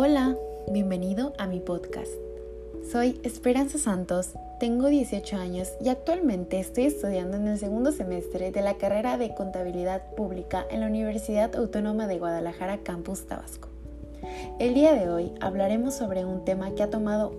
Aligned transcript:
Hola, 0.00 0.36
bienvenido 0.70 1.32
a 1.38 1.48
mi 1.48 1.58
podcast. 1.58 2.12
Soy 2.92 3.18
Esperanza 3.24 3.78
Santos, 3.78 4.30
tengo 4.60 4.86
18 4.86 5.36
años 5.36 5.72
y 5.80 5.88
actualmente 5.88 6.60
estoy 6.60 6.84
estudiando 6.84 7.36
en 7.36 7.48
el 7.48 7.58
segundo 7.58 7.90
semestre 7.90 8.52
de 8.52 8.62
la 8.62 8.74
carrera 8.74 9.18
de 9.18 9.34
Contabilidad 9.34 10.14
Pública 10.14 10.64
en 10.70 10.82
la 10.82 10.86
Universidad 10.86 11.56
Autónoma 11.56 12.06
de 12.06 12.20
Guadalajara, 12.20 12.78
Campus 12.84 13.26
Tabasco. 13.26 13.70
El 14.60 14.74
día 14.74 14.94
de 14.94 15.10
hoy 15.10 15.32
hablaremos 15.40 15.94
sobre 15.94 16.24
un 16.24 16.44
tema 16.44 16.76
que 16.76 16.84
ha 16.84 16.90
tomado 16.90 17.32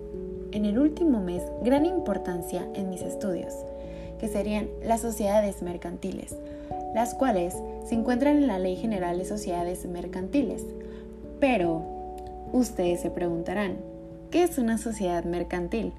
en 0.52 0.66
el 0.66 0.78
último 0.78 1.22
mes 1.22 1.42
gran 1.64 1.86
importancia 1.86 2.68
en 2.74 2.90
mis 2.90 3.00
estudios, 3.00 3.54
que 4.18 4.28
serían 4.28 4.68
las 4.82 5.00
sociedades 5.00 5.62
mercantiles, 5.62 6.36
las 6.94 7.14
cuales 7.14 7.54
se 7.86 7.94
encuentran 7.94 8.36
en 8.36 8.48
la 8.48 8.58
Ley 8.58 8.76
General 8.76 9.16
de 9.16 9.24
Sociedades 9.24 9.86
Mercantiles. 9.86 10.66
Pero, 11.40 11.99
ustedes 12.52 13.00
se 13.00 13.10
preguntarán, 13.10 13.78
¿qué 14.30 14.42
es 14.42 14.58
una 14.58 14.78
sociedad 14.78 15.24
mercantil? 15.24 15.92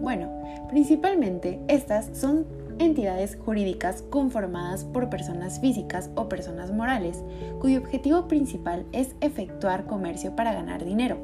Bueno, 0.00 0.30
principalmente 0.68 1.60
estas 1.68 2.10
son 2.18 2.46
entidades 2.78 3.36
jurídicas 3.36 4.02
conformadas 4.02 4.84
por 4.84 5.08
personas 5.08 5.60
físicas 5.60 6.10
o 6.14 6.28
personas 6.28 6.72
morales, 6.72 7.22
cuyo 7.60 7.78
objetivo 7.78 8.28
principal 8.28 8.84
es 8.92 9.14
efectuar 9.20 9.86
comercio 9.86 10.34
para 10.36 10.52
ganar 10.52 10.84
dinero. 10.84 11.18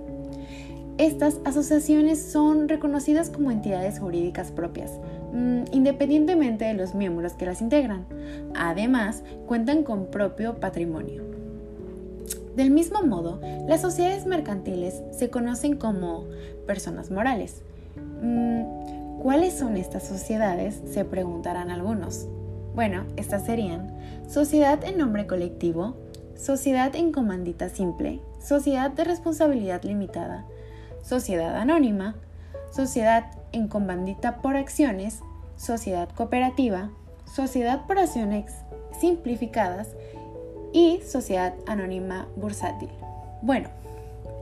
Estas 0.98 1.40
asociaciones 1.44 2.20
son 2.20 2.68
reconocidas 2.68 3.30
como 3.30 3.50
entidades 3.50 3.98
jurídicas 3.98 4.52
propias, 4.52 5.00
mm, 5.32 5.62
independientemente 5.72 6.66
de 6.66 6.74
los 6.74 6.94
miembros 6.94 7.32
que 7.32 7.46
las 7.46 7.62
integran. 7.62 8.04
Además, 8.54 9.24
cuentan 9.46 9.82
con 9.82 10.10
propio 10.10 10.60
patrimonio. 10.60 11.29
Del 12.56 12.70
mismo 12.70 13.02
modo, 13.02 13.40
las 13.68 13.80
sociedades 13.80 14.26
mercantiles 14.26 15.02
se 15.12 15.30
conocen 15.30 15.76
como 15.76 16.24
personas 16.66 17.10
morales. 17.10 17.62
Mm, 18.22 19.20
¿Cuáles 19.20 19.54
son 19.54 19.76
estas 19.76 20.04
sociedades? 20.06 20.80
Se 20.90 21.04
preguntarán 21.04 21.70
algunos. 21.70 22.26
Bueno, 22.74 23.04
estas 23.16 23.44
serían 23.44 23.94
sociedad 24.28 24.82
en 24.84 24.98
nombre 24.98 25.26
colectivo, 25.26 25.96
sociedad 26.36 26.94
en 26.96 27.12
comandita 27.12 27.68
simple, 27.68 28.20
sociedad 28.40 28.90
de 28.90 29.04
responsabilidad 29.04 29.82
limitada, 29.82 30.46
sociedad 31.02 31.56
anónima, 31.56 32.16
sociedad 32.70 33.32
en 33.52 33.68
comandita 33.68 34.40
por 34.40 34.56
acciones, 34.56 35.20
sociedad 35.56 36.08
cooperativa, 36.08 36.90
sociedad 37.26 37.86
por 37.86 37.98
acciones 37.98 38.52
simplificadas 38.98 39.88
y 40.72 41.00
sociedad 41.06 41.54
anónima 41.66 42.28
bursátil. 42.36 42.90
Bueno, 43.42 43.68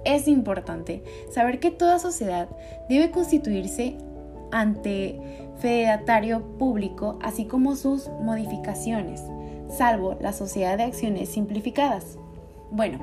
es 0.04 0.28
importante 0.28 1.02
saber 1.30 1.60
que 1.60 1.70
toda 1.70 1.98
sociedad 1.98 2.48
debe 2.88 3.10
constituirse 3.10 3.96
ante 4.50 5.20
fedatario 5.58 6.42
público, 6.58 7.18
así 7.22 7.44
como 7.44 7.76
sus 7.76 8.08
modificaciones, 8.22 9.22
salvo 9.68 10.16
la 10.20 10.32
sociedad 10.32 10.76
de 10.78 10.84
acciones 10.84 11.28
simplificadas. 11.28 12.18
Bueno, 12.70 12.98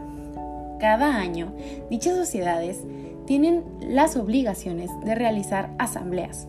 cada 0.79 1.17
año 1.17 1.53
dichas 1.89 2.15
sociedades 2.15 2.81
tienen 3.25 3.63
las 3.81 4.15
obligaciones 4.15 4.89
de 5.03 5.15
realizar 5.15 5.69
asambleas, 5.77 6.47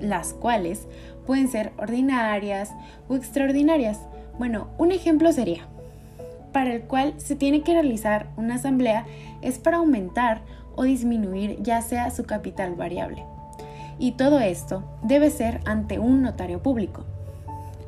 las 0.00 0.32
cuales 0.32 0.86
pueden 1.26 1.48
ser 1.48 1.72
ordinarias 1.78 2.70
o 3.08 3.16
extraordinarias. 3.16 3.98
Bueno, 4.38 4.68
un 4.78 4.92
ejemplo 4.92 5.32
sería, 5.32 5.68
para 6.52 6.72
el 6.72 6.82
cual 6.82 7.14
se 7.16 7.36
tiene 7.36 7.62
que 7.62 7.72
realizar 7.72 8.28
una 8.36 8.56
asamblea 8.56 9.06
es 9.40 9.58
para 9.58 9.78
aumentar 9.78 10.42
o 10.74 10.84
disminuir 10.84 11.62
ya 11.62 11.82
sea 11.82 12.10
su 12.10 12.24
capital 12.24 12.74
variable. 12.74 13.24
Y 13.98 14.12
todo 14.12 14.40
esto 14.40 14.82
debe 15.02 15.30
ser 15.30 15.60
ante 15.64 15.98
un 15.98 16.22
notario 16.22 16.62
público. 16.62 17.04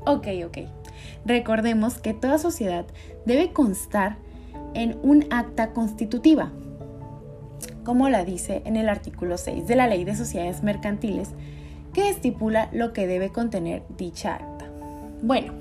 Ok, 0.07 0.29
ok. 0.47 0.59
Recordemos 1.25 1.99
que 1.99 2.15
toda 2.15 2.39
sociedad 2.39 2.85
debe 3.25 3.53
constar 3.53 4.17
en 4.75 4.99
un 5.03 5.27
acta 5.31 5.73
constitutiva, 5.73 6.51
como 7.85 8.09
la 8.09 8.25
dice 8.25 8.63
en 8.65 8.77
el 8.77 8.89
artículo 8.89 9.39
6 9.39 9.67
de 9.67 9.77
la 9.77 9.87
Ley 9.87 10.05
de 10.05 10.17
Sociedades 10.17 10.63
Mercantiles, 10.63 11.31
que 11.93 12.09
estipula 12.09 12.69
lo 12.73 12.93
que 12.93 13.07
debe 13.07 13.31
contener 13.31 13.83
dicha 13.97 14.35
acta. 14.35 14.67
Bueno, 15.23 15.53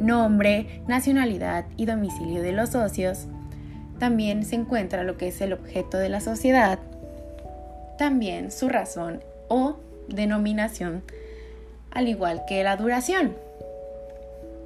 nombre, 0.00 0.82
nacionalidad 0.88 1.66
y 1.76 1.86
domicilio 1.86 2.42
de 2.42 2.52
los 2.52 2.70
socios. 2.70 3.26
También 3.98 4.44
se 4.44 4.56
encuentra 4.56 5.04
lo 5.04 5.16
que 5.16 5.28
es 5.28 5.40
el 5.40 5.52
objeto 5.52 5.98
de 5.98 6.08
la 6.08 6.20
sociedad. 6.20 6.78
También 7.98 8.50
su 8.50 8.68
razón 8.68 9.22
o 9.48 9.76
denominación, 10.08 11.02
al 11.90 12.08
igual 12.08 12.42
que 12.48 12.64
la 12.64 12.76
duración. 12.76 13.36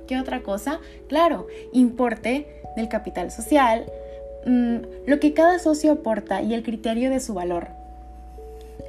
¿Qué 0.06 0.18
otra 0.18 0.42
cosa? 0.42 0.80
Claro, 1.08 1.46
importe 1.72 2.62
del 2.76 2.88
capital 2.88 3.30
social, 3.30 3.86
mm, 4.46 4.76
lo 5.06 5.18
que 5.18 5.34
cada 5.34 5.58
socio 5.58 5.92
aporta 5.92 6.42
y 6.42 6.54
el 6.54 6.62
criterio 6.62 7.10
de 7.10 7.20
su 7.20 7.34
valor. 7.34 7.68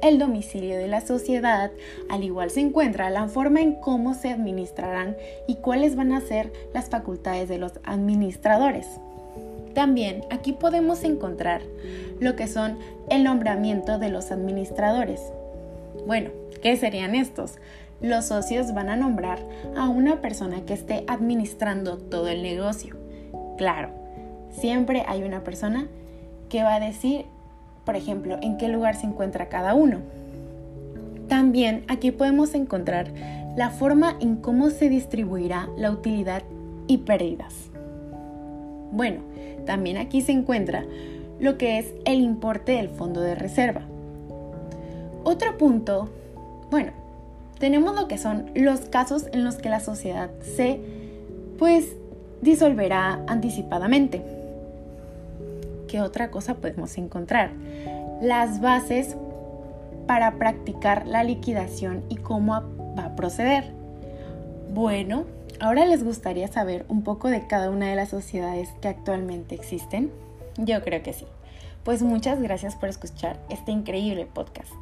El 0.02 0.18
domicilio 0.18 0.76
de 0.76 0.88
la 0.88 1.00
sociedad, 1.00 1.70
al 2.08 2.22
igual 2.22 2.50
se 2.50 2.60
encuentra 2.60 3.10
la 3.10 3.28
forma 3.28 3.60
en 3.60 3.74
cómo 3.74 4.14
se 4.14 4.30
administrarán 4.30 5.16
y 5.46 5.56
cuáles 5.56 5.96
van 5.96 6.12
a 6.12 6.20
ser 6.20 6.52
las 6.74 6.90
facultades 6.90 7.48
de 7.48 7.58
los 7.58 7.72
administradores. 7.84 8.86
También 9.74 10.24
aquí 10.30 10.52
podemos 10.52 11.04
encontrar 11.04 11.62
lo 12.20 12.36
que 12.36 12.46
son 12.46 12.78
el 13.10 13.24
nombramiento 13.24 13.98
de 13.98 14.10
los 14.10 14.32
administradores. 14.32 15.20
Bueno, 16.06 16.30
¿qué 16.62 16.76
serían 16.76 17.14
estos? 17.14 17.56
Los 18.00 18.26
socios 18.26 18.74
van 18.74 18.90
a 18.90 18.96
nombrar 18.96 19.38
a 19.76 19.88
una 19.88 20.20
persona 20.20 20.62
que 20.66 20.74
esté 20.74 21.04
administrando 21.08 21.96
todo 21.96 22.28
el 22.28 22.42
negocio. 22.42 22.96
Claro, 23.56 23.90
siempre 24.50 25.04
hay 25.08 25.22
una 25.22 25.42
persona 25.42 25.88
que 26.48 26.62
va 26.62 26.74
a 26.74 26.80
decir 26.80 27.26
por 27.86 27.96
ejemplo, 27.96 28.36
en 28.42 28.58
qué 28.58 28.68
lugar 28.68 28.96
se 28.96 29.06
encuentra 29.06 29.48
cada 29.48 29.74
uno. 29.74 30.00
También 31.28 31.84
aquí 31.88 32.10
podemos 32.10 32.52
encontrar 32.54 33.08
la 33.56 33.70
forma 33.70 34.16
en 34.20 34.36
cómo 34.36 34.68
se 34.68 34.90
distribuirá 34.90 35.68
la 35.78 35.90
utilidad 35.90 36.42
y 36.88 36.98
pérdidas. 36.98 37.54
Bueno, 38.92 39.20
también 39.64 39.96
aquí 39.96 40.20
se 40.20 40.32
encuentra 40.32 40.84
lo 41.40 41.56
que 41.56 41.78
es 41.78 41.94
el 42.04 42.20
importe 42.20 42.72
del 42.72 42.88
fondo 42.88 43.20
de 43.20 43.34
reserva. 43.34 43.82
Otro 45.24 45.56
punto, 45.56 46.10
bueno, 46.70 46.92
tenemos 47.58 47.94
lo 47.94 48.08
que 48.08 48.18
son 48.18 48.50
los 48.54 48.80
casos 48.80 49.28
en 49.32 49.44
los 49.44 49.56
que 49.56 49.68
la 49.68 49.80
sociedad 49.80 50.30
se 50.40 50.80
pues 51.58 51.96
disolverá 52.42 53.22
anticipadamente. 53.26 54.35
¿Qué 55.88 56.00
otra 56.00 56.30
cosa 56.30 56.54
podemos 56.54 56.96
encontrar? 56.98 57.52
Las 58.20 58.60
bases 58.60 59.16
para 60.06 60.38
practicar 60.38 61.06
la 61.06 61.24
liquidación 61.24 62.04
y 62.08 62.16
cómo 62.16 62.52
va 62.98 63.06
a 63.06 63.16
proceder. 63.16 63.72
Bueno, 64.72 65.24
ahora 65.60 65.84
les 65.84 66.04
gustaría 66.04 66.48
saber 66.48 66.84
un 66.88 67.02
poco 67.02 67.28
de 67.28 67.46
cada 67.46 67.70
una 67.70 67.88
de 67.88 67.96
las 67.96 68.10
sociedades 68.10 68.68
que 68.80 68.88
actualmente 68.88 69.54
existen. 69.54 70.10
Yo 70.58 70.82
creo 70.82 71.02
que 71.02 71.12
sí. 71.12 71.26
Pues 71.84 72.02
muchas 72.02 72.40
gracias 72.40 72.74
por 72.74 72.88
escuchar 72.88 73.38
este 73.48 73.72
increíble 73.72 74.26
podcast. 74.26 74.72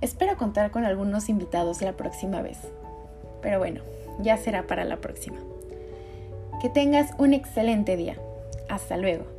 Espero 0.00 0.36
contar 0.36 0.70
con 0.70 0.84
algunos 0.84 1.28
invitados 1.28 1.82
la 1.82 1.96
próxima 1.96 2.42
vez. 2.42 2.58
Pero 3.42 3.58
bueno, 3.58 3.80
ya 4.20 4.36
será 4.36 4.66
para 4.66 4.84
la 4.84 4.96
próxima. 4.96 5.38
Que 6.60 6.68
tengas 6.68 7.12
un 7.18 7.34
excelente 7.34 7.96
día. 7.96 8.16
Hasta 8.68 8.96
luego. 8.96 9.37